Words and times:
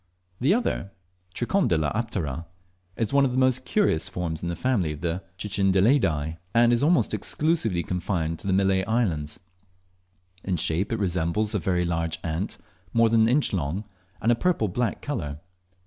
The 0.39 0.55
other, 0.55 0.89
Tricondyla 1.35 1.93
aptera, 1.93 2.47
is 2.97 3.13
one 3.13 3.23
of 3.23 3.33
the 3.33 3.37
most 3.37 3.65
curious 3.65 4.09
forms 4.09 4.41
in 4.41 4.49
the 4.49 4.55
family 4.55 4.91
of 4.93 5.01
the 5.01 5.21
Cicindelidae, 5.37 6.37
and 6.55 6.73
is 6.73 6.81
almost 6.81 7.13
exclusively 7.13 7.83
confined 7.83 8.39
to 8.39 8.47
the 8.47 8.53
Malay 8.53 8.83
islands. 8.85 9.39
In 10.43 10.57
shape 10.57 10.91
it 10.91 10.97
resembles 10.97 11.53
a 11.53 11.59
very 11.59 11.85
large 11.85 12.17
ant, 12.23 12.57
more 12.93 13.09
than 13.09 13.21
an 13.21 13.29
inch 13.29 13.53
long, 13.53 13.83
and 14.19 14.31
of 14.31 14.39
a 14.39 14.41
purple 14.41 14.67
black 14.69 15.03
colour. 15.03 15.39